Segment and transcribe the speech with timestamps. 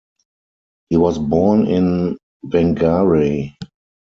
[0.89, 3.53] He was born in Whangarei.